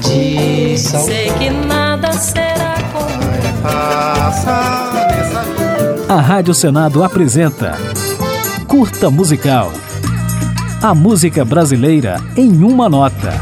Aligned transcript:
tradição. 0.00 1.04
Sei 1.04 1.30
que 1.32 1.50
nada 1.50 2.12
será 2.12 2.74
como 2.92 3.20
A 6.08 6.20
Rádio 6.20 6.54
Senado 6.54 7.04
apresenta 7.04 7.76
Curta 8.66 9.10
Musical. 9.10 9.72
A 10.82 10.94
música 10.94 11.44
brasileira 11.44 12.16
em 12.36 12.64
uma 12.64 12.88
nota. 12.88 13.32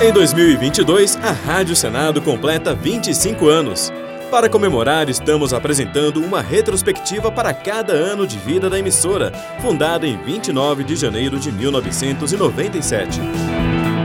Em 0.00 0.12
2022, 0.12 1.18
a 1.22 1.32
Rádio 1.32 1.74
Senado 1.74 2.20
completa 2.20 2.74
25 2.74 3.48
anos. 3.48 3.90
Para 4.30 4.48
comemorar, 4.48 5.08
estamos 5.08 5.52
apresentando 5.52 6.20
uma 6.20 6.42
retrospectiva 6.42 7.30
para 7.30 7.54
cada 7.54 7.92
ano 7.92 8.26
de 8.26 8.38
vida 8.38 8.68
da 8.68 8.78
emissora, 8.78 9.30
fundada 9.60 10.06
em 10.06 10.16
29 10.16 10.82
de 10.82 10.96
janeiro 10.96 11.38
de 11.38 11.52
1997. 11.52 13.20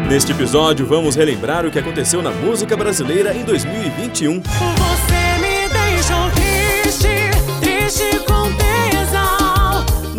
Neste 0.07 0.31
episódio, 0.31 0.85
vamos 0.85 1.15
relembrar 1.15 1.65
o 1.65 1.71
que 1.71 1.79
aconteceu 1.79 2.21
na 2.21 2.31
música 2.31 2.77
brasileira 2.77 3.33
em 3.33 3.43
2021. 3.43 4.41
Você 4.41 5.20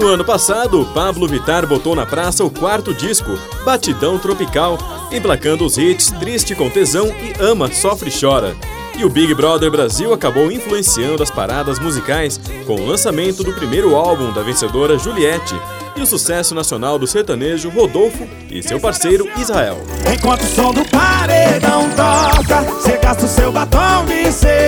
No 0.03 0.09
ano 0.09 0.25
passado, 0.25 0.85
Pablo 0.93 1.29
Vitar 1.29 1.65
botou 1.65 1.95
na 1.95 2.05
praça 2.05 2.45
o 2.45 2.51
quarto 2.51 2.93
disco, 2.93 3.39
Batidão 3.65 4.19
Tropical, 4.19 4.77
emplacando 5.13 5.65
os 5.65 5.79
hits 5.79 6.11
Triste 6.19 6.57
com 6.57 6.69
Tesão 6.69 7.07
e 7.07 7.33
Ama, 7.41 7.73
Sofre 7.73 8.11
e 8.11 8.21
Chora. 8.21 8.57
E 8.99 9.05
o 9.05 9.09
Big 9.09 9.33
Brother 9.33 9.71
Brasil 9.71 10.13
acabou 10.13 10.51
influenciando 10.51 11.23
as 11.23 11.31
paradas 11.31 11.79
musicais 11.79 12.41
com 12.67 12.81
o 12.81 12.85
lançamento 12.85 13.45
do 13.45 13.53
primeiro 13.53 13.95
álbum 13.95 14.33
da 14.33 14.43
vencedora 14.43 14.99
Juliette 14.99 15.55
e 15.95 16.01
o 16.01 16.07
sucesso 16.07 16.53
nacional 16.53 16.99
do 16.99 17.07
sertanejo 17.07 17.71
Rodolfo 17.71 18.27
e 18.51 18.61
seu 18.61 18.81
parceiro 18.81 19.29
Israel. 19.37 19.79
Enquanto 20.13 20.43
o 20.43 20.47
som 20.47 20.75
do 20.75 20.85
paredão 20.87 21.89
toca, 21.91 22.63
você 22.73 22.97
gasta 22.97 23.25
o 23.25 23.29
seu 23.29 23.53
batom 23.53 24.05
de 24.07 24.33
cereja. 24.33 24.62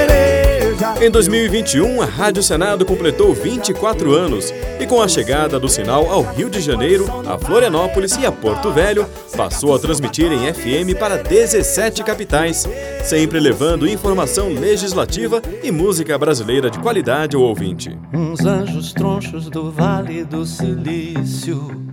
Em 1.05 1.11
2021, 1.11 2.01
a 2.01 2.07
Rádio 2.07 2.43
Senado 2.43 2.83
completou 2.87 3.35
24 3.35 4.15
anos 4.15 4.51
e, 4.81 4.87
com 4.87 5.03
a 5.03 5.07
chegada 5.07 5.61
do 5.61 5.69
sinal 5.69 6.11
ao 6.11 6.23
Rio 6.23 6.49
de 6.49 6.63
Janeiro, 6.63 7.05
a 7.27 7.39
Florianópolis 7.39 8.17
e 8.17 8.25
a 8.25 8.33
Porto 8.33 8.73
Velho, 8.73 9.07
passou 9.37 9.75
a 9.75 9.79
transmitir 9.79 10.33
em 10.33 10.51
FM 10.51 10.99
para 10.99 11.19
17 11.19 12.03
capitais, 12.03 12.67
sempre 13.03 13.39
levando 13.39 13.87
informação 13.87 14.49
legislativa 14.49 15.43
e 15.63 15.71
música 15.71 16.17
brasileira 16.17 16.71
de 16.71 16.79
qualidade 16.79 17.37
ao 17.37 17.43
ouvinte. 17.43 17.95
Uns 18.11 18.41
anjos 18.41 18.95
tronchos 18.95 19.51
do 19.51 19.71
Vale 19.71 20.25
do 20.25 20.47
Silício, 20.47 21.84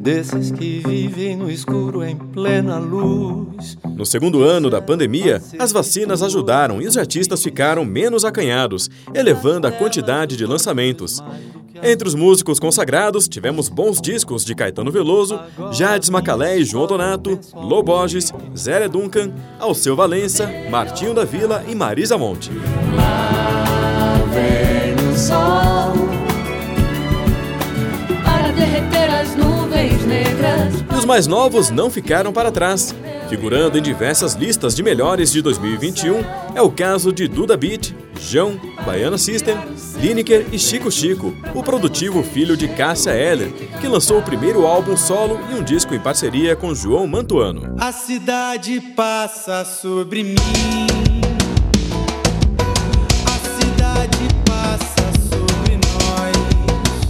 desses 0.00 0.50
que 0.50 0.82
vivem 0.86 1.36
no 1.36 1.50
escuro 1.50 2.02
em 2.02 2.16
plena 2.16 2.78
luz. 2.78 3.76
No 3.94 4.06
segundo 4.06 4.42
ano 4.42 4.70
da 4.70 4.80
pandemia, 4.80 5.42
as 5.58 5.72
vacinas 5.72 6.22
ajudaram 6.22 6.80
e 6.80 6.86
os 6.86 6.96
artistas 6.96 7.42
ficaram 7.42 7.84
menos 7.84 8.24
acanhados, 8.24 8.88
elevando 9.14 9.66
a 9.66 9.72
quantidade 9.72 10.38
de 10.38 10.46
lançamentos. 10.46 11.22
Entre 11.82 12.08
os 12.08 12.14
músicos 12.14 12.58
consagrados, 12.58 13.28
tivemos 13.28 13.68
bons 13.68 14.00
discos 14.00 14.44
de 14.44 14.54
Caetano 14.54 14.90
Veloso, 14.90 15.38
Jades 15.72 16.08
Macalé 16.08 16.58
e 16.58 16.64
João 16.64 16.86
Donato, 16.86 17.38
Loborges, 17.54 18.32
Zélia 18.56 18.88
Duncan, 18.88 19.32
Alceu 19.58 19.94
Valença, 19.94 20.50
Martinho 20.70 21.14
da 21.14 21.24
Vila 21.24 21.64
e 21.68 21.74
Marisa 21.74 22.16
Monte. 22.16 22.50
Os 31.00 31.06
mais 31.06 31.26
novos 31.26 31.70
não 31.70 31.90
ficaram 31.90 32.30
para 32.30 32.52
trás. 32.52 32.94
Figurando 33.30 33.78
em 33.78 33.82
diversas 33.82 34.34
listas 34.34 34.74
de 34.74 34.82
melhores 34.82 35.32
de 35.32 35.40
2021, 35.40 36.22
é 36.54 36.60
o 36.60 36.70
caso 36.70 37.10
de 37.10 37.26
Duda 37.26 37.56
Beat, 37.56 37.94
João, 38.20 38.60
Baiana 38.84 39.16
System, 39.16 39.56
Lineker 39.98 40.46
e 40.52 40.58
Chico 40.58 40.90
Chico, 40.90 41.34
o 41.54 41.62
produtivo 41.62 42.22
filho 42.22 42.54
de 42.54 42.68
Cássia 42.68 43.12
Eller, 43.12 43.50
que 43.80 43.88
lançou 43.88 44.18
o 44.18 44.22
primeiro 44.22 44.66
álbum 44.66 44.94
solo 44.94 45.40
e 45.50 45.54
um 45.54 45.62
disco 45.62 45.94
em 45.94 46.00
parceria 46.00 46.54
com 46.54 46.74
João 46.74 47.06
Mantuano. 47.06 47.74
A 47.78 47.92
cidade 47.92 48.78
passa 48.94 49.64
sobre 49.64 50.22
mim. 50.22 51.09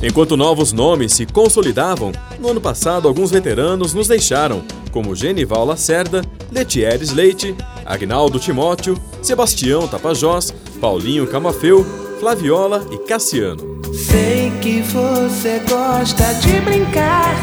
Enquanto 0.02 0.34
novos 0.34 0.72
nomes 0.72 1.12
se 1.12 1.26
consolidavam, 1.26 2.10
no 2.38 2.48
ano 2.48 2.60
passado 2.60 3.06
alguns 3.06 3.30
veteranos 3.30 3.92
nos 3.92 4.08
deixaram, 4.08 4.62
como 4.90 5.14
Genival 5.14 5.66
Lacerda, 5.66 6.24
Letieres 6.50 7.12
Leite, 7.12 7.54
Agnaldo 7.84 8.38
Timóteo, 8.38 8.98
Sebastião 9.20 9.86
Tapajós, 9.86 10.54
Paulinho 10.80 11.26
Camafeu, 11.26 11.84
Flaviola 12.18 12.86
e 12.90 12.98
Cassiano. 12.98 13.80
Sei 13.94 14.50
que 14.62 14.80
você 14.82 15.60
gosta 15.68 16.32
de 16.34 16.60
brincar 16.60 17.36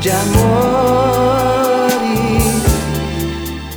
de 0.00 0.10
amores. 0.10 1.54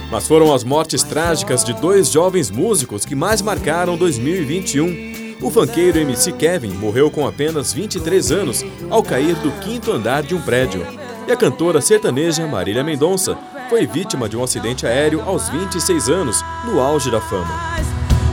Mas 0.09 0.27
foram 0.27 0.51
as 0.51 0.63
mortes 0.63 1.03
trágicas 1.03 1.63
de 1.63 1.73
dois 1.73 2.11
jovens 2.11 2.49
músicos 2.49 3.05
que 3.05 3.13
mais 3.13 3.41
marcaram 3.41 3.95
2021. 3.95 5.26
O 5.42 5.52
funkeiro 5.52 6.00
MC 6.00 6.31
Kevin 6.34 6.72
morreu 6.72 7.12
com 7.12 7.28
apenas 7.28 7.72
23 7.72 8.31
anos 8.31 8.66
ao 8.90 9.03
cair 9.03 9.36
do 9.36 9.52
quinto 9.59 9.92
andar 9.92 10.24
de 10.24 10.34
um 10.34 10.42
prédio. 10.42 10.86
E 11.28 11.31
a 11.31 11.36
cantora 11.38 11.80
sertaneja 11.80 12.48
Marília 12.48 12.84
Mendonça 12.84 13.38
foi 13.70 13.86
vítima 13.86 14.28
de 14.28 14.36
um 14.36 14.44
acidente 14.44 14.88
aéreo 14.88 15.22
aos 15.22 15.48
26 15.50 16.09
anos, 16.09 16.44
no 16.66 16.80
auge 16.80 17.12
da 17.12 17.22
fama. 17.22 17.53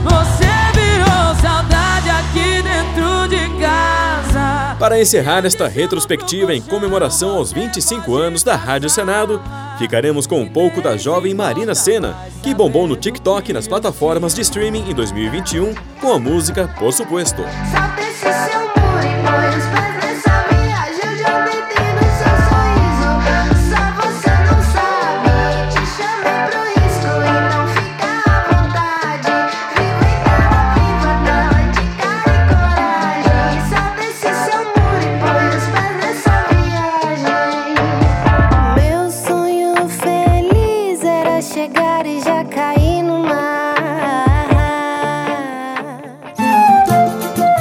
Você 0.03 0.47
virou 0.73 1.35
saudade 1.41 2.09
aqui 2.09 2.61
dentro 2.63 3.27
de 3.27 3.61
casa. 3.61 4.75
Para 4.79 4.99
encerrar 4.99 5.45
esta 5.45 5.67
retrospectiva 5.67 6.55
em 6.55 6.61
comemoração 6.61 7.37
aos 7.37 7.51
25 7.51 8.15
anos 8.15 8.43
da 8.43 8.55
Rádio 8.55 8.89
Senado, 8.89 9.41
ficaremos 9.77 10.25
com 10.27 10.41
um 10.41 10.47
pouco 10.47 10.81
da 10.81 10.97
jovem 10.97 11.33
Marina 11.33 11.75
Senna, 11.75 12.15
que 12.41 12.53
bombou 12.53 12.87
no 12.87 12.95
TikTok 12.95 13.49
e 13.49 13.53
nas 13.53 13.67
plataformas 13.67 14.33
de 14.33 14.41
streaming 14.41 14.89
em 14.89 14.93
2021 14.93 15.73
com 15.99 16.13
a 16.13 16.19
música 16.19 16.67
Por 16.79 16.91
Supuesto. 16.91 17.43